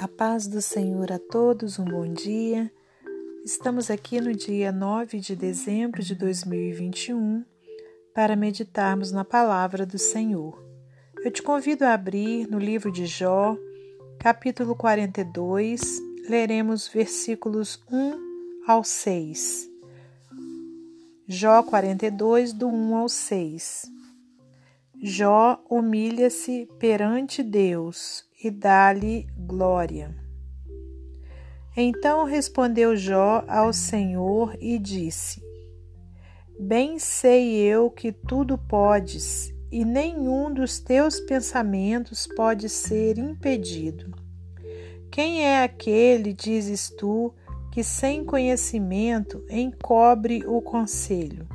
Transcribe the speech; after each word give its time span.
A 0.00 0.08
paz 0.08 0.46
do 0.46 0.62
Senhor 0.62 1.12
a 1.12 1.18
todos, 1.18 1.78
um 1.78 1.84
bom 1.84 2.10
dia. 2.10 2.72
Estamos 3.44 3.90
aqui 3.90 4.18
no 4.18 4.32
dia 4.32 4.72
9 4.72 5.20
de 5.20 5.36
dezembro 5.36 6.02
de 6.02 6.14
2021 6.14 7.44
para 8.14 8.34
meditarmos 8.34 9.12
na 9.12 9.26
palavra 9.26 9.84
do 9.84 9.98
Senhor. 9.98 10.58
Eu 11.22 11.30
te 11.30 11.42
convido 11.42 11.84
a 11.84 11.92
abrir 11.92 12.48
no 12.48 12.58
livro 12.58 12.90
de 12.90 13.04
Jó, 13.04 13.58
capítulo 14.18 14.74
42, 14.74 15.82
leremos 16.30 16.88
versículos 16.88 17.78
1 17.92 18.64
ao 18.66 18.82
6. 18.82 19.68
Jó 21.28 21.62
42, 21.62 22.54
do 22.54 22.68
1 22.68 22.96
ao 22.96 23.06
6. 23.06 23.84
Jó 25.02 25.62
humilha-se 25.68 26.66
perante 26.78 27.42
Deus 27.42 28.29
e 28.42 28.50
dá-lhe 28.50 29.26
glória. 29.36 30.16
Então 31.76 32.24
respondeu 32.24 32.96
Jó 32.96 33.44
ao 33.46 33.72
Senhor 33.72 34.56
e 34.58 34.78
disse: 34.78 35.42
Bem 36.58 36.98
sei 36.98 37.56
eu 37.58 37.90
que 37.90 38.10
tudo 38.10 38.56
podes, 38.56 39.54
e 39.70 39.84
nenhum 39.84 40.52
dos 40.52 40.80
teus 40.80 41.20
pensamentos 41.20 42.26
pode 42.26 42.68
ser 42.68 43.18
impedido. 43.18 44.10
Quem 45.10 45.44
é 45.44 45.62
aquele, 45.62 46.32
dizes 46.32 46.88
tu, 46.88 47.34
que 47.70 47.84
sem 47.84 48.24
conhecimento 48.24 49.44
encobre 49.48 50.44
o 50.46 50.60
conselho? 50.60 51.46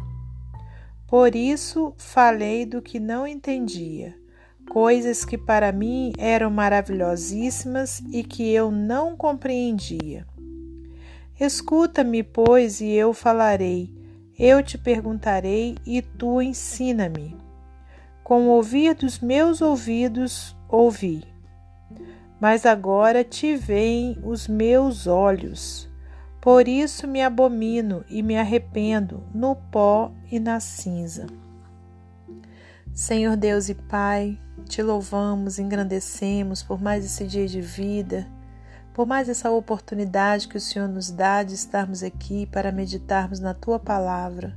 Por 1.08 1.36
isso 1.36 1.94
falei 1.97 2.66
do 2.66 2.81
que 2.81 2.99
não 2.99 3.27
entendia 3.27 4.16
coisas 4.69 5.23
que 5.23 5.38
para 5.38 5.71
mim 5.71 6.11
eram 6.17 6.49
maravilhosíssimas 6.49 8.02
e 8.11 8.23
que 8.23 8.52
eu 8.52 8.71
não 8.71 9.16
compreendia. 9.16 10.25
Escuta-me, 11.39 12.23
pois, 12.23 12.81
e 12.81 12.91
eu 12.91 13.13
falarei, 13.13 13.93
eu 14.38 14.61
te 14.63 14.77
perguntarei 14.77 15.77
e 15.86 16.02
tu 16.02 16.41
ensina-me. 16.41 17.36
Com 18.23 18.47
o 18.47 18.49
ouvir 18.49 18.95
dos 18.95 19.19
meus 19.19 19.61
ouvidos 19.61 20.55
ouvi, 20.67 21.23
mas 22.39 22.66
agora 22.66 23.23
te 23.23 23.55
veem 23.55 24.17
os 24.23 24.47
meus 24.47 25.08
olhos. 25.08 25.89
Por 26.41 26.67
isso 26.67 27.08
me 27.08 27.21
abomino 27.21 28.03
e 28.09 28.21
me 28.21 28.38
arrependo 28.38 29.23
no 29.33 29.55
pó 29.55 30.11
e 30.31 30.39
na 30.39 30.59
cinza. 30.59 31.27
Senhor 32.93 33.36
Deus 33.36 33.67
e 33.67 33.75
Pai, 33.75 34.39
te 34.67 34.81
louvamos, 34.81 35.59
engrandecemos 35.59 36.63
por 36.63 36.81
mais 36.81 37.05
esse 37.05 37.25
dia 37.25 37.47
de 37.47 37.61
vida, 37.61 38.27
por 38.94 39.05
mais 39.05 39.30
essa 39.30 39.52
oportunidade 39.52 40.47
que 40.47 40.58
o 40.58 40.61
Senhor 40.61 40.88
nos 40.88 41.11
dá 41.11 41.44
de 41.44 41.53
estarmos 41.53 42.03
aqui 42.03 42.45
para 42.47 42.71
meditarmos 42.71 43.39
na 43.39 43.53
tua 43.53 43.80
palavra. 43.80 44.55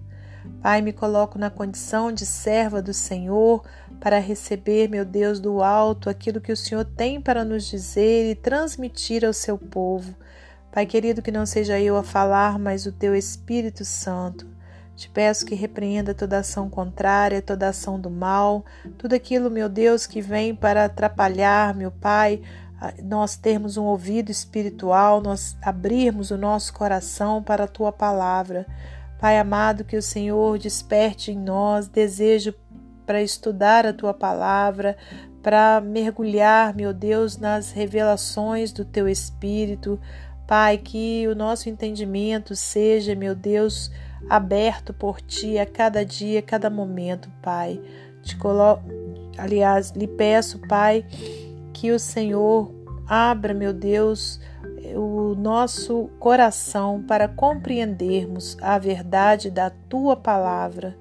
Pai, 0.63 0.81
me 0.81 0.93
coloco 0.93 1.39
na 1.39 1.51
condição 1.51 2.11
de 2.11 2.25
serva 2.25 2.81
do 2.81 2.95
Senhor 2.95 3.63
para 4.01 4.19
receber, 4.19 4.89
meu 4.89 5.05
Deus, 5.05 5.39
do 5.39 5.63
alto 5.63 6.09
aquilo 6.09 6.41
que 6.41 6.53
o 6.53 6.57
Senhor 6.57 6.85
tem 6.85 7.21
para 7.21 7.45
nos 7.45 7.65
dizer 7.65 8.31
e 8.31 8.35
transmitir 8.35 9.25
ao 9.25 9.33
seu 9.33 9.59
povo. 9.59 10.15
Pai 10.73 10.87
querido, 10.87 11.23
que 11.23 11.31
não 11.31 11.47
seja 11.47 11.79
eu 11.81 11.97
a 11.97 12.03
falar, 12.03 12.59
mas 12.59 12.87
o 12.87 12.93
teu 12.93 13.15
Espírito 13.15 13.85
Santo. 13.85 14.47
Te 14.99 15.09
peço 15.09 15.47
que 15.47 15.55
repreenda 15.55 16.13
toda 16.13 16.39
ação 16.39 16.69
contrária, 16.69 17.41
toda 17.41 17.69
ação 17.69 18.01
do 18.01 18.11
mal, 18.11 18.65
tudo 18.99 19.15
aquilo, 19.15 19.49
meu 19.49 19.69
Deus, 19.69 20.09
que 20.09 20.21
vem 20.21 20.53
para 20.53 20.87
atrapalhar, 20.87 21.73
meu 21.73 21.93
Pai, 21.93 22.43
nós 23.05 23.37
termos 23.37 23.77
um 23.77 23.85
ouvido 23.85 24.33
espiritual, 24.33 25.21
nós 25.21 25.57
abrirmos 25.63 26.33
o 26.33 26.37
nosso 26.37 26.75
coração 26.75 27.41
para 27.41 27.63
a 27.63 27.69
tua 27.69 27.93
palavra. 27.93 28.67
Pai 29.21 29.39
amado, 29.39 29.85
que 29.85 29.97
o 29.97 30.03
Senhor 30.03 30.59
desperte 30.59 31.31
em 31.31 31.39
nós 31.39 31.87
desejo 31.87 32.53
para 33.07 33.23
estudar 33.23 33.87
a 33.87 33.93
tua 33.93 34.13
palavra, 34.13 34.97
para 35.41 35.81
mergulhar, 35.81 36.75
meu 36.75 36.93
Deus, 36.93 37.39
nas 37.39 37.71
revelações 37.71 38.73
do 38.73 38.85
teu 38.85 39.09
espírito. 39.09 40.01
Pai, 40.45 40.77
que 40.77 41.29
o 41.29 41.37
nosso 41.37 41.69
entendimento 41.69 42.57
seja, 42.57 43.15
meu 43.15 43.37
Deus, 43.37 43.93
aberto 44.29 44.93
por 44.93 45.21
ti 45.21 45.59
a 45.59 45.67
cada 45.67 46.05
dia, 46.05 46.41
a 46.41 46.43
cada 46.43 46.71
momento, 46.71 47.31
Pai. 47.43 47.81
Te 48.23 48.37
colo... 48.37 48.81
Aliás, 49.37 49.91
lhe 49.91 50.09
peço, 50.09 50.59
Pai, 50.67 51.05
que 51.73 51.93
o 51.93 51.99
Senhor 51.99 52.75
abra, 53.07 53.55
meu 53.55 53.73
Deus, 53.73 54.41
o 54.97 55.35
nosso 55.35 56.11
coração 56.19 57.03
para 57.07 57.29
compreendermos 57.29 58.57
a 58.61 58.79
verdade 58.79 59.51
da 59.51 59.71
tua 59.71 60.17
palavra 60.17 60.97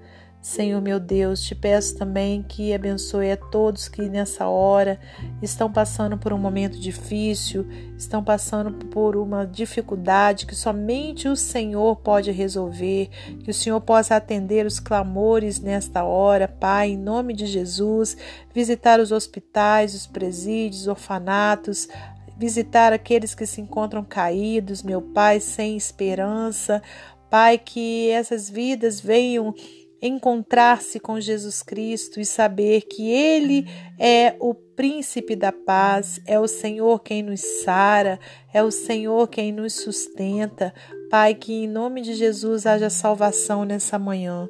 Senhor 0.47 0.81
meu 0.81 0.97
Deus, 0.97 1.43
te 1.43 1.53
peço 1.53 1.97
também 1.97 2.41
que 2.41 2.73
abençoe 2.73 3.31
a 3.31 3.35
todos 3.35 3.89
que 3.89 4.03
nessa 4.03 4.47
hora 4.47 4.97
estão 5.41 5.69
passando 5.69 6.17
por 6.17 6.31
um 6.31 6.37
momento 6.37 6.79
difícil, 6.79 7.67
estão 7.97 8.23
passando 8.23 8.85
por 8.85 9.17
uma 9.17 9.45
dificuldade 9.45 10.45
que 10.45 10.55
somente 10.55 11.27
o 11.27 11.35
Senhor 11.35 11.97
pode 11.97 12.31
resolver, 12.31 13.09
que 13.43 13.51
o 13.51 13.53
Senhor 13.53 13.81
possa 13.81 14.15
atender 14.15 14.65
os 14.65 14.79
clamores 14.79 15.59
nesta 15.59 16.05
hora, 16.05 16.47
Pai, 16.47 16.91
em 16.91 16.97
nome 16.97 17.33
de 17.33 17.45
Jesus, 17.45 18.15
visitar 18.53 19.01
os 19.01 19.11
hospitais, 19.11 19.93
os 19.93 20.07
presídios, 20.07 20.87
orfanatos, 20.87 21.89
visitar 22.37 22.93
aqueles 22.93 23.35
que 23.35 23.45
se 23.45 23.59
encontram 23.59 24.01
caídos, 24.01 24.81
meu 24.81 25.01
Pai, 25.01 25.41
sem 25.41 25.75
esperança. 25.75 26.81
Pai, 27.29 27.57
que 27.57 28.09
essas 28.11 28.49
vidas 28.49 29.01
venham 29.01 29.53
encontrar-se 30.01 30.99
com 30.99 31.19
Jesus 31.19 31.61
Cristo 31.63 32.19
e 32.19 32.25
saber 32.25 32.81
que 32.81 33.09
Ele 33.09 33.65
é 33.99 34.35
o 34.39 34.53
príncipe 34.53 35.35
da 35.35 35.51
paz, 35.51 36.21
é 36.25 36.39
o 36.39 36.47
Senhor 36.47 37.01
quem 37.01 37.23
nos 37.23 37.41
sara, 37.63 38.19
é 38.53 38.61
o 38.61 38.71
Senhor 38.71 39.27
quem 39.27 39.51
nos 39.51 39.73
sustenta. 39.73 40.73
Pai, 41.09 41.33
que 41.33 41.53
em 41.53 41.67
nome 41.67 42.01
de 42.01 42.13
Jesus 42.13 42.65
haja 42.65 42.89
salvação 42.89 43.63
nessa 43.63 43.97
manhã. 43.97 44.47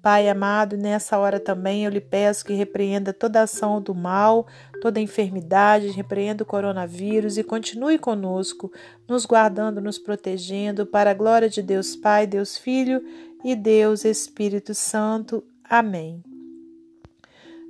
Pai 0.00 0.28
amado, 0.28 0.76
nessa 0.76 1.18
hora 1.18 1.38
também 1.38 1.84
eu 1.84 1.90
lhe 1.90 2.00
peço 2.00 2.44
que 2.44 2.54
repreenda 2.54 3.12
toda 3.12 3.42
ação 3.42 3.80
do 3.80 3.94
mal, 3.94 4.46
toda 4.80 5.00
enfermidade, 5.00 5.88
repreenda 5.88 6.42
o 6.42 6.46
coronavírus 6.46 7.36
e 7.36 7.44
continue 7.44 7.98
conosco, 7.98 8.72
nos 9.06 9.26
guardando, 9.26 9.80
nos 9.80 9.98
protegendo, 9.98 10.86
para 10.86 11.10
a 11.10 11.14
glória 11.14 11.48
de 11.48 11.62
Deus 11.62 11.94
Pai, 11.94 12.26
Deus 12.26 12.56
Filho 12.56 13.02
e 13.44 13.54
Deus 13.54 14.04
Espírito 14.04 14.74
Santo. 14.74 15.44
Amém. 15.64 16.22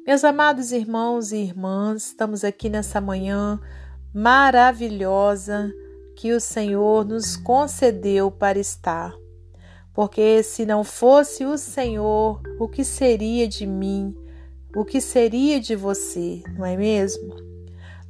Meus 0.07 0.23
amados 0.25 0.73
irmãos 0.73 1.33
e 1.33 1.37
irmãs, 1.37 2.07
estamos 2.07 2.45
aqui 2.45 2.69
nessa 2.69 3.01
manhã 3.01 3.61
maravilhosa 4.15 5.73
que 6.17 6.33
o 6.33 6.41
Senhor 6.41 7.05
nos 7.05 7.37
concedeu 7.37 8.31
para 8.31 8.59
estar. 8.59 9.13
Porque 9.93 10.43
se 10.43 10.65
não 10.65 10.85
fosse 10.85 11.45
o 11.45 11.59
Senhor, 11.59 12.41
o 12.59 12.69
que 12.69 12.85
seria 12.85 13.49
de 13.49 13.67
mim? 13.67 14.15
O 14.75 14.85
que 14.85 15.01
seria 15.01 15.59
de 15.59 15.75
você, 15.75 16.43
não 16.57 16.65
é 16.65 16.77
mesmo? 16.77 17.35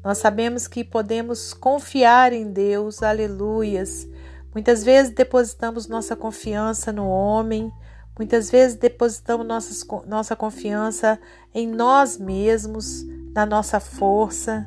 Nós 0.04 0.18
sabemos 0.18 0.68
que 0.68 0.84
podemos 0.84 1.54
confiar 1.54 2.32
em 2.32 2.52
Deus, 2.52 3.02
aleluias, 3.02 4.08
Muitas 4.56 4.82
vezes 4.82 5.12
depositamos 5.12 5.86
nossa 5.86 6.16
confiança 6.16 6.90
no 6.90 7.06
homem, 7.06 7.70
muitas 8.18 8.50
vezes 8.50 8.74
depositamos 8.74 9.46
nossas, 9.46 9.86
nossa 10.06 10.34
confiança 10.34 11.20
em 11.52 11.68
nós 11.68 12.16
mesmos, 12.16 13.04
na 13.34 13.44
nossa 13.44 13.78
força, 13.78 14.66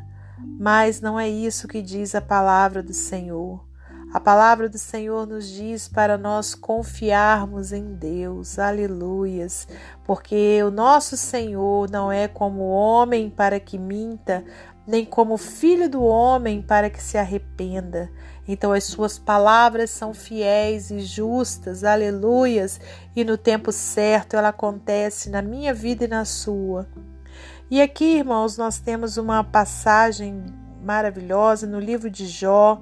mas 0.59 1.01
não 1.01 1.19
é 1.19 1.27
isso 1.27 1.67
que 1.67 1.81
diz 1.81 2.13
a 2.13 2.21
palavra 2.21 2.83
do 2.83 2.93
Senhor. 2.93 3.67
A 4.13 4.19
palavra 4.19 4.69
do 4.69 4.77
Senhor 4.77 5.25
nos 5.25 5.47
diz 5.47 5.87
para 5.87 6.19
nós 6.19 6.53
confiarmos 6.53 7.71
em 7.71 7.95
Deus, 7.95 8.59
aleluias, 8.59 9.67
porque 10.03 10.61
o 10.61 10.69
nosso 10.69 11.17
Senhor 11.17 11.89
não 11.89 12.11
é 12.11 12.27
como 12.27 12.69
homem 12.69 13.27
para 13.27 13.59
que 13.59 13.79
minta, 13.79 14.45
nem 14.85 15.03
como 15.03 15.35
filho 15.35 15.89
do 15.89 16.03
homem 16.03 16.61
para 16.61 16.91
que 16.91 17.01
se 17.01 17.17
arrependa. 17.17 18.11
Então 18.51 18.73
as 18.73 18.85
suas 18.85 19.19
palavras 19.19 19.91
são 19.91 20.11
fiéis 20.11 20.89
e 20.89 21.01
justas, 21.01 21.83
aleluias, 21.83 22.81
e 23.15 23.23
no 23.23 23.37
tempo 23.37 23.71
certo 23.71 24.35
ela 24.35 24.47
acontece 24.47 25.29
na 25.29 25.39
minha 25.39 25.71
vida 25.71 26.05
e 26.05 26.07
na 26.07 26.25
sua. 26.25 26.87
E 27.69 27.79
aqui, 27.79 28.17
irmãos, 28.17 28.57
nós 28.57 28.79
temos 28.79 29.17
uma 29.17 29.43
passagem 29.43 30.43
maravilhosa 30.83 31.67
no 31.67 31.79
livro 31.79 32.09
de 32.09 32.25
Jó, 32.25 32.81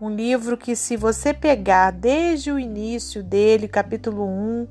um 0.00 0.08
livro 0.08 0.56
que, 0.56 0.76
se 0.76 0.96
você 0.96 1.34
pegar 1.34 1.90
desde 1.90 2.52
o 2.52 2.58
início 2.58 3.20
dele, 3.20 3.66
capítulo 3.66 4.24
1, 4.24 4.68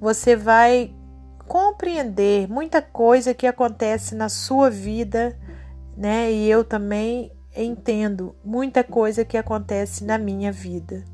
você 0.00 0.34
vai 0.36 0.94
compreender 1.46 2.48
muita 2.48 2.80
coisa 2.80 3.34
que 3.34 3.46
acontece 3.46 4.14
na 4.14 4.30
sua 4.30 4.70
vida, 4.70 5.38
né? 5.94 6.32
E 6.32 6.48
eu 6.48 6.64
também 6.64 7.30
entendo 7.54 8.34
muita 8.44 8.84
coisa 8.84 9.24
que 9.24 9.36
acontece 9.36 10.04
na 10.04 10.18
minha 10.18 10.52
vida, 10.52 11.04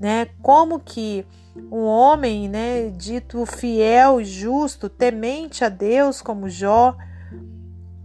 né? 0.00 0.28
Como 0.40 0.78
que 0.78 1.26
um 1.70 1.84
homem, 1.84 2.48
né, 2.48 2.88
dito 2.90 3.44
fiel, 3.44 4.22
justo, 4.22 4.88
temente 4.88 5.64
a 5.64 5.68
Deus 5.68 6.22
como 6.22 6.48
Jó, 6.48 6.96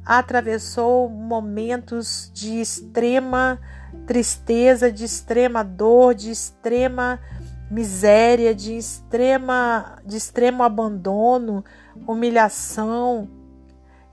atravessou 0.05 1.07
momentos 1.07 2.31
de 2.33 2.59
extrema 2.59 3.59
tristeza, 4.05 4.91
de 4.91 5.05
extrema 5.05 5.63
dor, 5.63 6.13
de 6.13 6.31
extrema 6.31 7.19
miséria, 7.69 8.53
de 8.53 8.75
extrema 8.77 9.99
de 10.05 10.17
extremo 10.17 10.63
abandono, 10.63 11.63
humilhação. 12.07 13.29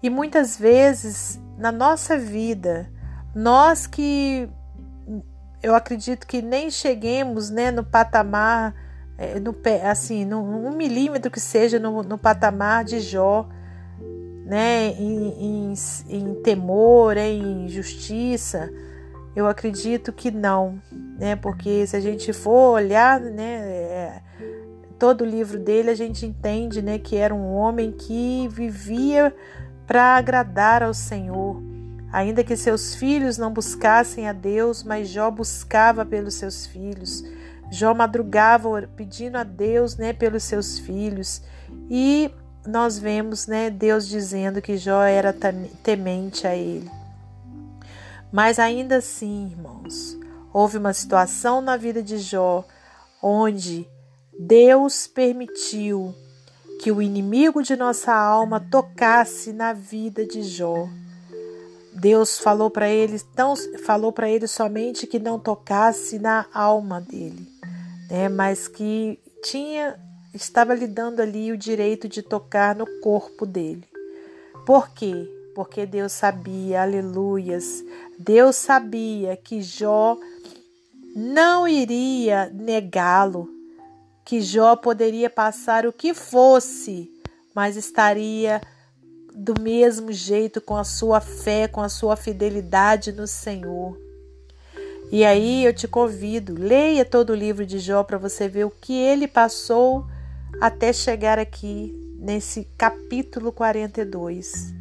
E 0.03 0.09
muitas 0.09 0.57
vezes 0.57 1.41
na 1.59 1.73
nossa 1.73 2.17
vida, 2.17 2.91
nós 3.35 3.87
que 3.87 4.49
eu 5.63 5.75
acredito 5.75 6.27
que 6.27 6.41
nem 6.41 6.71
cheguemos 6.71 7.51
né, 7.51 7.71
no 7.71 7.85
patamar, 7.85 8.75
é, 9.19 9.39
no, 9.39 9.55
assim, 9.89 10.25
no, 10.25 10.43
um 10.43 10.75
milímetro 10.75 11.31
que 11.31 11.41
seja 11.41 11.79
no, 11.79 12.03
no 12.03 12.17
patamar 12.17 12.85
de 12.85 13.01
Jó, 13.01 13.49
né, 14.45 14.89
em, 14.99 15.71
em, 15.71 15.75
em 16.09 16.35
temor, 16.43 17.17
em 17.17 17.69
justiça, 17.69 18.71
eu 19.37 19.47
acredito 19.47 20.13
que 20.13 20.31
não, 20.31 20.81
né, 21.19 21.37
porque 21.37 21.87
se 21.87 21.97
a 21.97 22.01
gente 22.01 22.33
for 22.33 22.75
olhar, 22.75 23.21
né, 23.21 23.61
é, 23.61 24.23
todo 24.99 25.21
o 25.21 25.25
livro 25.25 25.59
dele, 25.59 25.91
a 25.91 25.95
gente 25.95 26.27
entende, 26.27 26.83
né, 26.83 26.99
que 26.99 27.17
era 27.17 27.35
um 27.35 27.55
homem 27.55 27.93
que 27.93 28.49
vivia 28.49 29.35
para 29.87 30.17
agradar 30.17 30.83
ao 30.83 30.93
Senhor, 30.93 31.63
Ainda 32.13 32.43
que 32.43 32.57
seus 32.57 32.95
filhos 32.95 33.39
não 33.39 33.53
buscassem 33.53 34.29
a 34.29 34.33
Deus, 34.33 34.83
mas 34.83 35.09
Jó 35.09 35.31
buscava 35.31 36.05
pelos 36.05 36.35
seus 36.35 36.67
filhos. 36.67 37.23
Jó 37.71 37.95
madrugava 37.95 38.89
pedindo 38.97 39.37
a 39.37 39.45
Deus, 39.45 39.97
né, 39.97 40.13
pelos 40.13 40.43
seus 40.43 40.79
filhos. 40.79 41.41
E 41.89 42.31
nós 42.67 42.99
vemos, 42.99 43.47
né, 43.47 43.71
Deus 43.71 44.09
dizendo 44.09 44.61
que 44.61 44.77
Jó 44.77 45.03
era 45.03 45.35
temente 45.83 46.47
a 46.47 46.57
ele. 46.57 46.91
Mas 48.33 48.59
ainda 48.59 48.97
assim, 48.97 49.49
irmãos, 49.53 50.19
houve 50.53 50.79
uma 50.79 50.93
situação 50.93 51.61
na 51.61 51.77
vida 51.77 52.03
de 52.03 52.19
Jó 52.19 52.65
onde 53.23 53.87
Deus 54.39 55.07
permitiu 55.07 56.15
que 56.81 56.91
o 56.91 57.03
inimigo 57.03 57.63
de 57.63 57.77
nossa 57.77 58.15
alma 58.15 58.59
tocasse 58.59 59.53
na 59.53 59.73
vida 59.73 60.27
de 60.27 60.43
Jó. 60.43 60.89
Deus 61.93 62.39
falou 62.39 62.71
para 62.71 62.89
ele, 62.89 63.19
tão, 63.35 63.55
falou 63.85 64.13
para 64.13 64.31
ele 64.31 64.47
somente 64.47 65.07
que 65.07 65.19
não 65.19 65.39
tocasse 65.39 66.19
na 66.19 66.47
alma 66.53 67.01
dele, 67.01 67.47
né? 68.09 68.29
Mas 68.29 68.69
que 68.69 69.19
tinha 69.43 69.99
estava 70.33 70.75
lhe 70.75 70.87
dando 70.87 71.21
ali 71.21 71.51
o 71.51 71.57
direito 71.57 72.09
de 72.09 72.23
tocar 72.23 72.75
no 72.75 72.87
corpo 73.01 73.45
dele. 73.45 73.85
Por 74.65 74.91
quê? 74.91 75.29
Porque 75.55 75.85
Deus 75.85 76.13
sabia, 76.13 76.83
aleluias. 76.83 77.85
Deus 78.19 78.57
sabia 78.57 79.37
que 79.37 79.61
Jó 79.61 80.17
não 81.15 81.67
iria 81.67 82.51
negá-lo, 82.55 83.49
que 84.25 84.41
Jó 84.41 84.77
poderia 84.77 85.29
passar 85.29 85.87
o 85.87 85.93
que 85.93 86.15
fosse, 86.15 87.11
mas 87.55 87.77
estaria 87.77 88.61
do 89.35 89.55
mesmo 89.61 90.13
jeito 90.13 90.61
com 90.61 90.77
a 90.77 90.85
sua 90.85 91.21
fé, 91.21 91.69
com 91.69 91.81
a 91.81 91.89
sua 91.89 92.17
fidelidade 92.17 93.13
no 93.13 93.27
Senhor. 93.27 93.99
E 95.11 95.25
aí 95.25 95.65
eu 95.65 95.75
te 95.75 95.89
convido, 95.89 96.55
leia 96.57 97.05
todo 97.05 97.31
o 97.31 97.35
livro 97.35 97.67
de 97.67 97.79
Jó 97.79 98.05
para 98.05 98.19
você 98.19 98.49
ver 98.49 98.65
o 98.65 98.71
que 98.71 98.93
ele 98.93 99.27
passou 99.27 100.07
até 100.61 100.93
chegar 100.93 101.39
aqui 101.39 101.93
nesse 102.19 102.65
capítulo 102.77 103.51
42, 103.51 104.73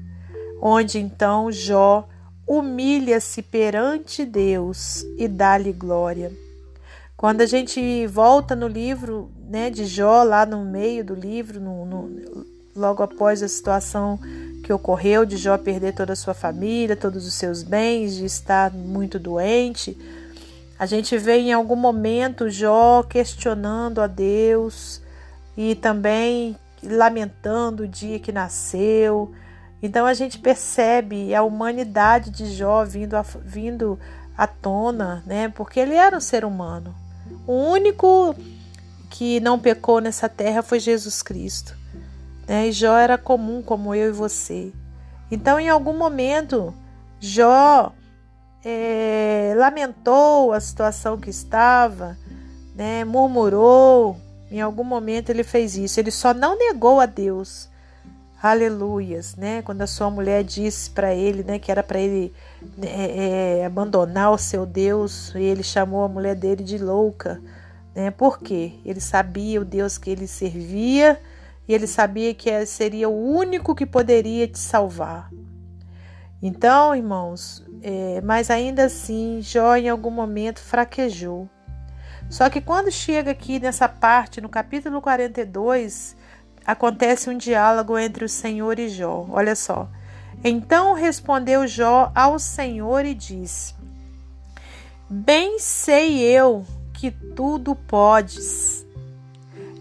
onde 0.61 0.99
então 0.99 1.51
Jó 1.51 2.07
humilha-se 2.45 3.41
perante 3.41 4.25
Deus 4.25 5.03
e 5.17 5.27
dá-lhe 5.27 5.71
glória. 5.71 6.31
Quando 7.15 7.41
a 7.41 7.45
gente 7.45 8.07
volta 8.07 8.55
no 8.55 8.67
livro 8.67 9.31
né, 9.37 9.69
de 9.69 9.85
Jó, 9.85 10.23
lá 10.23 10.45
no 10.45 10.63
meio 10.63 11.03
do 11.03 11.13
livro, 11.13 11.59
no, 11.59 11.85
no, 11.85 12.45
logo 12.79 13.03
após 13.03 13.43
a 13.43 13.47
situação 13.47 14.19
que 14.63 14.73
ocorreu 14.73 15.25
de 15.25 15.37
Jó 15.37 15.57
perder 15.57 15.93
toda 15.93 16.13
a 16.13 16.15
sua 16.15 16.33
família, 16.33 16.95
todos 16.95 17.27
os 17.27 17.33
seus 17.33 17.63
bens, 17.63 18.15
de 18.15 18.25
estar 18.25 18.71
muito 18.71 19.19
doente. 19.19 19.97
A 20.77 20.85
gente 20.85 21.17
vê 21.17 21.39
em 21.39 21.51
algum 21.51 21.75
momento 21.75 22.49
Jó 22.49 23.03
questionando 23.03 23.99
a 23.99 24.07
Deus 24.07 25.01
e 25.57 25.75
também 25.75 26.55
lamentando 26.83 27.83
o 27.83 27.87
dia 27.87 28.19
que 28.19 28.31
nasceu. 28.31 29.33
Então 29.81 30.05
a 30.05 30.13
gente 30.13 30.39
percebe 30.39 31.33
a 31.35 31.43
humanidade 31.43 32.29
de 32.29 32.53
Jó 32.53 32.85
vindo 32.85 33.15
a, 33.15 33.21
vindo 33.43 33.99
à 34.37 34.47
tona, 34.47 35.23
né? 35.25 35.49
Porque 35.49 35.79
ele 35.79 35.95
era 35.95 36.15
um 36.15 36.21
ser 36.21 36.45
humano. 36.45 36.95
O 37.45 37.53
único 37.53 38.35
que 39.09 39.39
não 39.39 39.59
pecou 39.59 39.99
nessa 39.99 40.29
terra 40.29 40.61
foi 40.61 40.79
Jesus 40.79 41.21
Cristo. 41.21 41.78
Né? 42.49 42.69
E 42.69 42.71
Jó 42.71 42.97
era 42.97 43.15
comum 43.15 43.61
como 43.61 43.93
eu 43.93 44.09
e 44.09 44.11
você. 44.11 44.73
Então, 45.29 45.59
em 45.59 45.69
algum 45.69 45.95
momento, 45.95 46.73
Jó 47.19 47.93
é, 48.65 49.53
lamentou 49.55 50.51
a 50.51 50.59
situação 50.59 51.15
que 51.15 51.29
estava, 51.29 52.17
né? 52.75 53.05
murmurou. 53.05 54.17
Em 54.49 54.59
algum 54.61 54.83
momento 54.83 55.29
ele 55.29 55.43
fez 55.43 55.77
isso. 55.77 55.99
Ele 55.99 56.09
só 56.09 56.33
não 56.33 56.57
negou 56.57 56.99
a 56.99 57.05
Deus. 57.05 57.69
Aleluias, 58.41 59.35
né? 59.35 59.61
Quando 59.61 59.83
a 59.83 59.87
sua 59.87 60.09
mulher 60.09 60.43
disse 60.43 60.89
para 60.89 61.13
ele, 61.13 61.43
né, 61.43 61.59
que 61.59 61.69
era 61.69 61.83
para 61.83 61.99
ele 61.99 62.33
é, 62.81 63.59
é, 63.59 63.65
abandonar 63.65 64.31
o 64.31 64.37
seu 64.37 64.65
Deus, 64.65 65.35
e 65.35 65.41
ele 65.41 65.61
chamou 65.61 66.05
a 66.05 66.07
mulher 66.07 66.35
dele 66.35 66.63
de 66.63 66.77
louca, 66.77 67.39
né? 67.93 68.09
Por 68.09 68.39
quê? 68.39 68.79
Ele 68.85 69.01
sabia 69.01 69.59
o 69.59 69.65
Deus 69.65 69.97
que 69.97 70.09
ele 70.09 70.25
servia 70.25 71.19
e 71.69 71.73
ele 71.73 71.85
sabia 71.85 72.33
que 72.33 72.65
seria 72.65 73.07
o 73.07 73.31
único 73.31 73.75
que 73.75 73.85
poderia 73.85 74.47
te 74.47 74.57
salvar. 74.57 75.29
Então, 76.41 76.95
irmãos, 76.95 77.63
é, 77.83 78.19
mas 78.21 78.49
ainda 78.49 78.85
assim, 78.85 79.37
Jó 79.39 79.75
em 79.75 79.87
algum 79.87 80.09
momento 80.09 80.59
fraquejou. 80.59 81.47
Só 82.27 82.49
que 82.49 82.59
quando 82.59 82.89
chega 82.89 83.29
aqui 83.29 83.59
nessa 83.59 83.87
parte, 83.87 84.41
no 84.41 84.49
capítulo 84.49 84.99
42, 84.99 86.17
acontece 86.65 87.29
um 87.29 87.37
diálogo 87.37 87.99
entre 87.99 88.25
o 88.25 88.29
Senhor 88.29 88.79
e 88.79 88.89
Jó. 88.89 89.27
Olha 89.29 89.55
só. 89.55 89.87
Então 90.43 90.95
respondeu 90.95 91.67
Jó 91.67 92.11
ao 92.15 92.39
Senhor 92.39 93.05
e 93.05 93.13
disse: 93.13 93.75
Bem 95.07 95.59
sei 95.59 96.19
eu 96.19 96.65
que 96.93 97.11
tudo 97.11 97.75
podes 97.75 98.87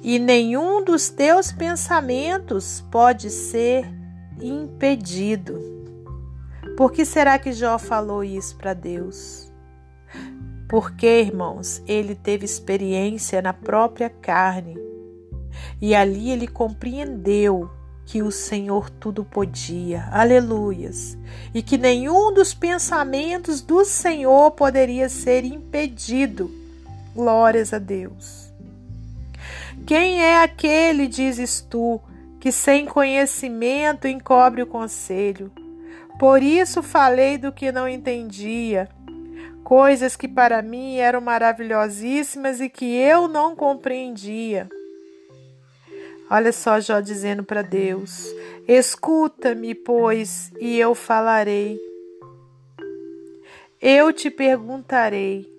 e 0.09 0.19
nenhum 0.19 0.83
dos 0.83 1.11
teus 1.11 1.53
pensamentos 1.53 2.83
pode 2.91 3.29
ser 3.29 3.87
impedido. 4.41 5.61
Por 6.79 6.91
que 6.91 7.05
será 7.05 7.39
que 7.39 7.53
Jó 7.53 7.79
falou 7.79 8.25
isso 8.25 8.57
para 8.57 8.73
Deus? 8.73 9.53
Porque, 10.67 11.21
irmãos, 11.21 11.83
ele 11.87 12.15
teve 12.15 12.47
experiência 12.47 13.43
na 13.43 13.53
própria 13.53 14.09
carne 14.09 14.79
e 15.79 15.95
ali 15.95 16.31
ele 16.31 16.49
compreendeu 16.49 17.71
que 18.07 18.23
o 18.23 18.33
Senhor 18.33 18.89
tudo 18.89 19.23
podia, 19.27 20.09
aleluias, 20.11 21.19
e 21.53 21.63
que 21.63 21.77
nenhum 21.77 22.33
dos 22.33 22.55
pensamentos 22.55 23.61
do 23.61 23.85
Senhor 23.85 24.53
poderia 24.53 25.11
ser 25.11 25.45
impedido. 25.45 26.51
Glórias 27.15 27.75
a 27.75 27.79
Deus. 27.79 28.48
Quem 29.87 30.23
é 30.23 30.43
aquele, 30.43 31.07
dizes 31.07 31.61
tu, 31.61 32.01
que 32.41 32.53
sem 32.53 32.87
conhecimento 32.87 34.07
encobre 34.07 34.63
o 34.63 34.67
conselho? 34.67 35.51
Por 36.19 36.43
isso 36.43 36.83
falei 36.83 37.39
do 37.39 37.53
que 37.53 37.71
não 37.71 37.89
entendia, 37.89 38.89
coisas 39.63 40.17
que 40.17 40.27
para 40.27 40.61
mim 40.63 40.97
eram 40.97 41.21
maravilhosíssimas 41.21 42.61
e 42.61 42.69
que 42.69 42.97
eu 42.97 43.29
não 43.29 43.55
compreendia. 43.55 44.69
Olha 46.31 46.53
só 46.53 46.79
Jó 46.81 47.01
dizendo 47.01 47.43
para 47.43 47.63
Deus: 47.63 48.27
Escuta-me, 48.67 49.75
pois, 49.75 50.53
e 50.61 50.79
eu 50.79 50.95
falarei. 50.95 51.79
Eu 53.81 54.13
te 54.13 54.31
perguntarei, 54.31 55.51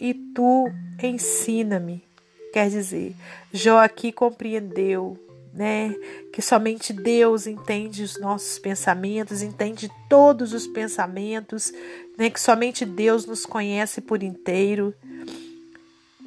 e 0.00 0.14
tu 0.14 0.70
ensina-me. 1.02 2.07
Quer 2.52 2.70
dizer, 2.70 3.14
Jó 3.52 3.78
aqui 3.78 4.10
compreendeu 4.10 5.18
né, 5.52 5.94
que 6.32 6.40
somente 6.40 6.92
Deus 6.92 7.46
entende 7.46 8.02
os 8.02 8.18
nossos 8.20 8.58
pensamentos, 8.58 9.42
entende 9.42 9.90
todos 10.08 10.52
os 10.52 10.66
pensamentos, 10.68 11.72
né, 12.16 12.30
que 12.30 12.40
somente 12.40 12.84
Deus 12.84 13.26
nos 13.26 13.44
conhece 13.44 14.00
por 14.00 14.22
inteiro. 14.22 14.94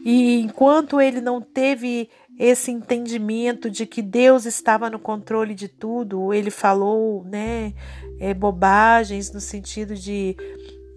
E 0.04 0.40
enquanto 0.42 1.00
ele 1.00 1.22
não 1.22 1.40
teve 1.40 2.10
esse 2.38 2.72
entendimento 2.72 3.70
de 3.70 3.86
que 3.86 4.02
Deus 4.02 4.46
estava 4.46 4.90
no 4.90 5.00
controle 5.00 5.54
de 5.54 5.68
tudo, 5.68 6.34
ele 6.34 6.52
falou, 6.52 7.24
né, 7.24 7.74
é, 8.20 8.34
bobagens 8.34 9.32
no 9.32 9.40
sentido 9.40 9.96
de, 9.96 10.36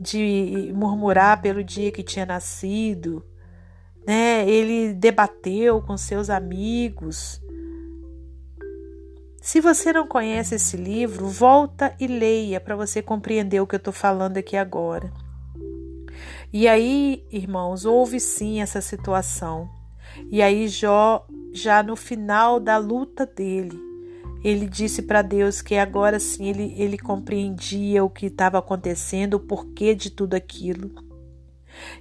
de 0.00 0.72
murmurar 0.74 1.40
pelo 1.40 1.62
dia 1.62 1.92
que 1.92 2.02
tinha 2.02 2.26
nascido, 2.26 3.22
né? 4.06 4.48
Ele 4.48 4.92
debateu 4.92 5.80
com 5.82 5.96
seus 5.96 6.30
amigos. 6.30 7.40
Se 9.40 9.60
você 9.60 9.92
não 9.92 10.06
conhece 10.06 10.54
esse 10.54 10.76
livro, 10.76 11.26
volta 11.26 11.94
e 12.00 12.06
leia 12.06 12.60
para 12.60 12.76
você 12.76 13.02
compreender 13.02 13.60
o 13.60 13.66
que 13.66 13.74
eu 13.74 13.78
estou 13.78 13.92
falando 13.92 14.38
aqui 14.38 14.56
agora. 14.56 15.12
E 16.52 16.68
aí, 16.68 17.24
irmãos, 17.30 17.84
houve 17.84 18.20
sim 18.20 18.60
essa 18.60 18.80
situação. 18.80 19.68
E 20.30 20.40
aí, 20.40 20.68
Jó, 20.68 21.26
já 21.52 21.82
no 21.82 21.96
final 21.96 22.60
da 22.60 22.78
luta 22.78 23.26
dele, 23.26 23.78
ele 24.42 24.66
disse 24.66 25.02
para 25.02 25.22
Deus 25.22 25.60
que 25.60 25.76
agora 25.76 26.20
sim 26.20 26.48
ele, 26.48 26.74
ele 26.76 26.98
compreendia 26.98 28.04
o 28.04 28.10
que 28.10 28.26
estava 28.26 28.58
acontecendo, 28.58 29.34
o 29.34 29.40
porquê 29.40 29.94
de 29.94 30.10
tudo 30.10 30.34
aquilo. 30.34 30.90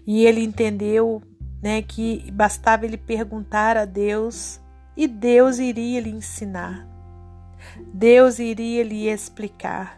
E 0.05 0.25
ele 0.25 0.41
entendeu 0.41 1.21
né, 1.63 1.81
que 1.81 2.29
bastava 2.29 2.85
ele 2.85 2.97
perguntar 2.97 3.77
a 3.77 3.85
Deus 3.85 4.59
e 4.97 5.07
Deus 5.07 5.59
iria 5.59 6.01
lhe 6.01 6.09
ensinar. 6.09 6.85
Deus 7.93 8.37
iria 8.37 8.83
lhe 8.83 9.07
explicar. 9.07 9.97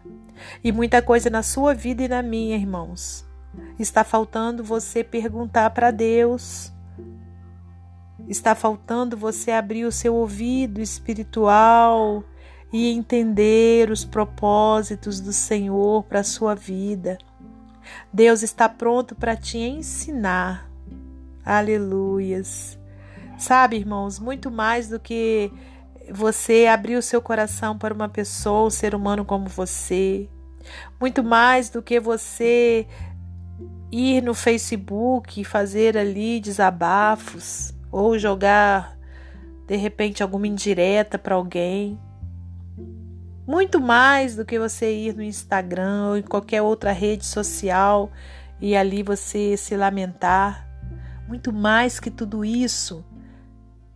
E 0.63 0.71
muita 0.71 1.01
coisa 1.01 1.27
na 1.27 1.41
sua 1.41 1.73
vida 1.73 2.03
e 2.03 2.07
na 2.07 2.21
minha, 2.21 2.55
irmãos. 2.55 3.25
Está 3.79 4.03
faltando 4.03 4.63
você 4.63 5.03
perguntar 5.03 5.71
para 5.71 5.89
Deus. 5.89 6.71
Está 8.27 8.53
faltando 8.53 9.17
você 9.17 9.49
abrir 9.49 9.85
o 9.85 9.91
seu 9.91 10.13
ouvido 10.13 10.79
espiritual 10.79 12.23
e 12.71 12.91
entender 12.91 13.89
os 13.89 14.05
propósitos 14.05 15.19
do 15.19 15.33
Senhor 15.33 16.03
para 16.03 16.19
a 16.19 16.23
sua 16.23 16.53
vida. 16.53 17.17
Deus 18.13 18.43
está 18.43 18.69
pronto 18.69 19.15
para 19.15 19.35
te 19.35 19.57
ensinar 19.57 20.74
Aleluias. 21.45 22.79
Sabe, 23.37 23.75
irmãos, 23.77 24.19
muito 24.19 24.49
mais 24.49 24.89
do 24.89 24.99
que 24.99 25.51
você 26.09 26.65
abrir 26.65 26.95
o 26.95 27.01
seu 27.01 27.21
coração 27.21 27.77
para 27.77 27.93
uma 27.93 28.09
pessoa, 28.09 28.67
um 28.67 28.71
ser 28.71 28.95
humano 28.95 29.23
como 29.23 29.47
você, 29.47 30.27
muito 30.99 31.23
mais 31.23 31.69
do 31.69 31.81
que 31.81 31.99
você 31.99 32.87
ir 33.91 34.21
no 34.21 34.33
Facebook 34.33 35.39
e 35.39 35.45
fazer 35.45 35.97
ali 35.97 36.39
desabafos 36.39 37.73
ou 37.91 38.17
jogar 38.17 38.97
de 39.67 39.75
repente 39.75 40.21
alguma 40.23 40.47
indireta 40.47 41.17
para 41.17 41.35
alguém. 41.35 41.99
Muito 43.47 43.79
mais 43.79 44.35
do 44.35 44.43
que 44.43 44.57
você 44.57 44.91
ir 44.91 45.15
no 45.15 45.21
Instagram 45.21 46.07
ou 46.09 46.17
em 46.17 46.23
qualquer 46.23 46.61
outra 46.61 46.91
rede 46.91 47.25
social 47.25 48.11
e 48.59 48.75
ali 48.75 49.03
você 49.03 49.55
se 49.55 49.77
lamentar. 49.77 50.67
Muito 51.27 51.51
mais 51.51 51.99
que 51.99 52.11
tudo 52.11 52.45
isso 52.45 53.03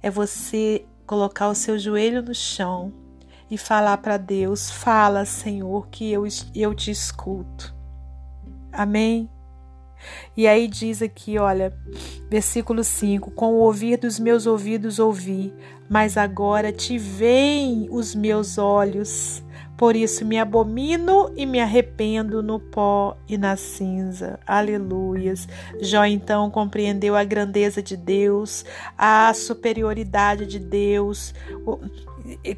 é 0.01 0.09
você 0.09 0.85
colocar 1.05 1.49
o 1.49 1.55
seu 1.55 1.77
joelho 1.77 2.21
no 2.21 2.33
chão 2.33 2.91
e 3.49 3.57
falar 3.57 3.97
para 3.97 4.17
Deus: 4.17 4.69
Fala, 4.69 5.25
Senhor, 5.25 5.87
que 5.89 6.11
eu, 6.11 6.23
eu 6.55 6.73
te 6.73 6.91
escuto. 6.91 7.75
Amém? 8.71 9.29
E 10.35 10.47
aí 10.47 10.67
diz 10.67 11.01
aqui, 11.01 11.37
olha, 11.37 11.75
versículo 12.29 12.83
5: 12.83 13.31
Com 13.31 13.53
o 13.53 13.59
ouvir 13.59 13.97
dos 13.97 14.19
meus 14.19 14.45
ouvidos 14.45 14.99
ouvi, 14.99 15.53
mas 15.89 16.17
agora 16.17 16.71
te 16.71 16.97
veem 16.97 17.87
os 17.91 18.15
meus 18.15 18.57
olhos. 18.57 19.43
Por 19.79 19.95
isso 19.95 20.25
me 20.25 20.37
abomino 20.37 21.31
e 21.37 21.45
me 21.45 21.61
arrependo 21.61 22.43
no 22.43 22.59
pó 22.59 23.15
e 23.29 23.37
na 23.37 23.55
cinza. 23.55 24.37
Aleluias. 24.45 25.47
Jó 25.79 26.03
então 26.03 26.51
compreendeu 26.51 27.15
a 27.15 27.23
grandeza 27.23 27.81
de 27.81 27.95
Deus, 27.95 28.65
a 28.97 29.33
superioridade 29.33 30.45
de 30.45 30.59
Deus, 30.59 31.33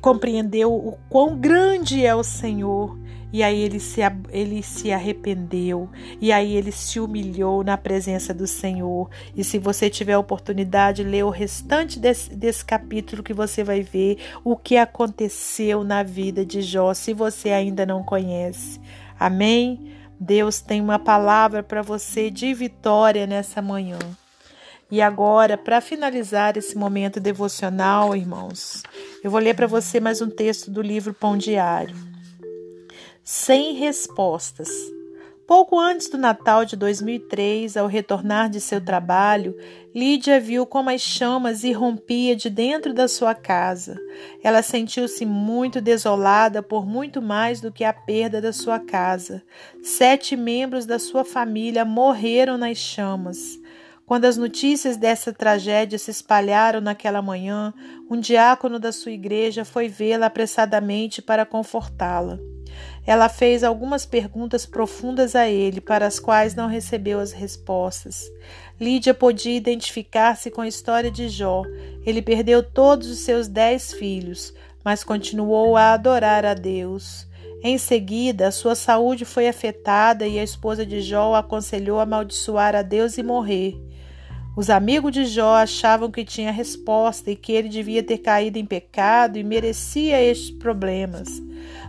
compreendeu 0.02 0.74
o 0.74 0.98
quão 1.08 1.38
grande 1.38 2.04
é 2.04 2.16
o 2.16 2.24
Senhor 2.24 2.98
e 3.34 3.42
aí 3.44 3.62
ele 3.62 3.80
se, 3.80 4.02
ele 4.30 4.62
se 4.62 4.92
arrependeu, 4.92 5.90
e 6.20 6.32
aí 6.32 6.56
ele 6.56 6.72
se 6.72 7.00
humilhou 7.00 7.64
na 7.64 7.78
presença 7.78 8.34
do 8.34 8.46
Senhor. 8.46 9.10
E 9.36 9.44
se 9.44 9.58
você 9.58 9.90
tiver 9.90 10.18
oportunidade, 10.18 11.04
lê 11.04 11.24
o 11.24 11.30
restante 11.30 11.98
desse, 11.98 12.36
desse 12.36 12.64
capítulo 12.66 13.24
que 13.24 13.34
você 13.34 13.64
vai 13.64 13.82
ver 13.82 14.18
o 14.44 14.58
que 14.58 14.78
aconteceu 14.78 15.84
na 15.84 16.04
vida 16.04 16.46
de 16.46 16.62
Jó, 16.62 16.94
se 16.94 17.14
você 17.14 17.52
ainda 17.52 17.86
não 17.86 18.04
conhece. 18.04 18.80
Amém? 19.18 19.94
Deus 20.20 20.60
tem 20.60 20.82
uma 20.82 21.00
palavra 21.00 21.64
para 21.64 21.82
você 21.82 22.30
de 22.30 22.54
vitória 22.54 23.26
nessa 23.26 23.62
manhã. 23.62 23.98
E 24.92 25.02
agora, 25.02 25.58
para 25.58 25.80
finalizar 25.80 26.58
esse 26.58 26.78
momento 26.78 27.18
devocional, 27.18 28.14
irmãos, 28.14 28.84
eu 29.24 29.32
vou 29.32 29.40
ler 29.40 29.56
para 29.56 29.66
você 29.66 30.02
mais 30.02 30.22
um 30.22 30.30
texto 30.30 30.70
do 30.70 30.82
livro 30.82 31.14
Pão 31.14 31.38
Diário 31.38 32.11
sem 33.24 33.74
respostas. 33.74 34.70
Pouco 35.46 35.78
antes 35.78 36.10
do 36.10 36.18
Natal 36.18 36.64
de 36.64 36.78
2003, 36.78 37.76
ao 37.76 37.86
retornar 37.86 38.50
de 38.50 38.62
seu 38.62 38.80
trabalho, 38.80 39.56
Lídia 39.94 40.40
viu 40.40 40.66
como 40.66 40.90
as 40.90 41.02
chamas 41.02 41.66
irrompiam 41.66 42.38
de 42.38 42.50
dentro 42.50 42.94
da 42.94 43.08
sua 43.08 43.36
casa. 43.36 44.00
Ela 44.42 44.64
sentiu-se 44.64 45.26
muito 45.26 45.82
desolada 45.82 46.64
por 46.64 46.86
muito 46.86 47.22
mais 47.22 47.60
do 47.60 47.72
que 47.72 47.84
a 47.84 47.92
perda 47.92 48.40
da 48.40 48.54
sua 48.54 48.80
casa. 48.80 49.44
Sete 49.84 50.38
membros 50.38 50.86
da 50.86 50.98
sua 50.98 51.26
família 51.26 51.84
morreram 51.84 52.58
nas 52.58 52.78
chamas. 52.78 53.60
Quando 54.06 54.26
as 54.26 54.38
notícias 54.38 54.96
dessa 54.96 55.34
tragédia 55.34 56.00
se 56.00 56.12
espalharam 56.12 56.80
naquela 56.80 57.22
manhã, 57.22 57.74
um 58.10 58.20
diácono 58.20 58.80
da 58.80 58.92
sua 58.92 59.12
igreja 59.12 59.66
foi 59.66 59.90
vê-la 59.90 60.28
apressadamente 60.28 61.22
para 61.22 61.46
confortá-la. 61.46 62.40
Ela 63.06 63.28
fez 63.28 63.64
algumas 63.64 64.06
perguntas 64.06 64.66
profundas 64.66 65.36
a 65.36 65.50
ele, 65.50 65.82
para 65.82 66.06
as 66.06 66.20
quais 66.20 66.54
não 66.54 66.68
recebeu 66.68 67.20
as 67.20 67.32
respostas. 67.32 68.32
Lídia 68.80 69.14
podia 69.14 69.56
identificar-se 69.56 70.52
com 70.52 70.62
a 70.62 70.68
história 70.68 71.10
de 71.10 71.28
Jó. 71.28 71.64
Ele 72.06 72.22
perdeu 72.22 72.62
todos 72.62 73.10
os 73.10 73.20
seus 73.20 73.48
dez 73.48 73.92
filhos, 73.92 74.54
mas 74.84 75.04
continuou 75.04 75.76
a 75.76 75.94
adorar 75.94 76.46
a 76.46 76.54
Deus. 76.54 77.28
Em 77.64 77.78
seguida, 77.78 78.50
sua 78.52 78.74
saúde 78.74 79.24
foi 79.24 79.48
afetada 79.48 80.26
e 80.26 80.40
a 80.40 80.44
esposa 80.44 80.84
de 80.86 81.02
Jó 81.02 81.32
o 81.32 81.36
aconselhou 81.36 82.00
a 82.00 82.04
amaldiçoar 82.04 82.76
a 82.76 82.82
Deus 82.82 83.18
e 83.18 83.24
morrer. 83.24 83.80
Os 84.56 84.70
amigos 84.70 85.14
de 85.14 85.26
Jó 85.26 85.56
achavam 85.56 86.12
que 86.12 86.26
tinha 86.26 86.52
resposta 86.52 87.32
e 87.32 87.38
que 87.38 87.54
ele 87.54 87.70
devia 87.70 88.04
ter 88.04 88.18
caído 88.18 88.60
em 88.60 88.66
pecado 88.66 89.38
e 89.38 89.44
merecia 89.44 90.22
estes 90.22 90.52
problemas. 90.52 91.42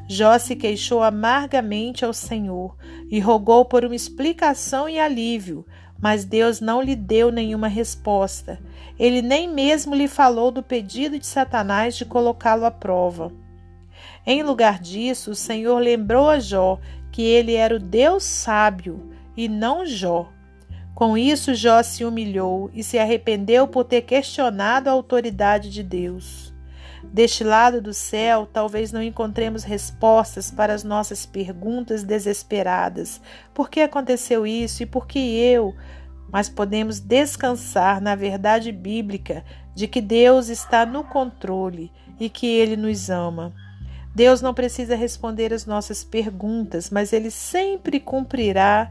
Jó 0.08 0.38
se 0.38 0.54
queixou 0.54 1.02
amargamente 1.02 2.04
ao 2.04 2.12
Senhor 2.12 2.76
e 3.10 3.18
rogou 3.18 3.64
por 3.64 3.84
uma 3.84 3.96
explicação 3.96 4.88
e 4.88 4.98
alívio, 4.98 5.66
mas 6.00 6.24
Deus 6.24 6.60
não 6.60 6.80
lhe 6.80 6.94
deu 6.94 7.32
nenhuma 7.32 7.66
resposta. 7.66 8.60
Ele 8.96 9.22
nem 9.22 9.48
mesmo 9.48 9.92
lhe 9.92 10.06
falou 10.06 10.52
do 10.52 10.62
pedido 10.62 11.18
de 11.18 11.26
Satanás 11.26 11.96
de 11.96 12.04
colocá-lo 12.04 12.64
à 12.64 12.70
prova. 12.70 13.32
Em 14.24 14.44
lugar 14.44 14.78
disso, 14.78 15.32
o 15.32 15.36
Senhor 15.36 15.78
lembrou 15.80 16.28
a 16.28 16.38
Jó 16.38 16.78
que 17.10 17.22
ele 17.22 17.54
era 17.54 17.74
o 17.74 17.80
Deus 17.80 18.22
sábio 18.22 19.10
e 19.36 19.48
não 19.48 19.84
Jó. 19.84 20.28
Com 20.94 21.16
isso, 21.16 21.54
Jó 21.54 21.82
se 21.82 22.04
humilhou 22.04 22.70
e 22.74 22.84
se 22.84 22.98
arrependeu 22.98 23.66
por 23.66 23.84
ter 23.84 24.02
questionado 24.02 24.88
a 24.88 24.92
autoridade 24.92 25.70
de 25.70 25.82
Deus. 25.82 26.52
Deste 27.02 27.42
lado 27.42 27.80
do 27.80 27.92
céu, 27.92 28.46
talvez 28.50 28.92
não 28.92 29.02
encontremos 29.02 29.64
respostas 29.64 30.50
para 30.50 30.72
as 30.72 30.84
nossas 30.84 31.26
perguntas 31.26 32.04
desesperadas: 32.04 33.20
por 33.52 33.68
que 33.68 33.80
aconteceu 33.80 34.46
isso 34.46 34.82
e 34.82 34.86
por 34.86 35.06
que 35.06 35.18
eu? 35.18 35.74
Mas 36.30 36.48
podemos 36.48 37.00
descansar 37.00 38.00
na 38.00 38.14
verdade 38.14 38.70
bíblica 38.70 39.44
de 39.74 39.88
que 39.88 40.00
Deus 40.00 40.48
está 40.48 40.86
no 40.86 41.04
controle 41.04 41.90
e 42.20 42.28
que 42.28 42.46
Ele 42.46 42.76
nos 42.76 43.10
ama. 43.10 43.52
Deus 44.14 44.42
não 44.42 44.52
precisa 44.52 44.94
responder 44.94 45.52
as 45.52 45.66
nossas 45.66 46.04
perguntas, 46.04 46.90
mas 46.90 47.12
Ele 47.12 47.30
sempre 47.30 47.98
cumprirá 47.98 48.90